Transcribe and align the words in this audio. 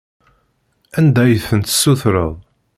Anda 0.97 1.21
ay 1.25 1.35
tent-tessutreḍ? 1.47 2.33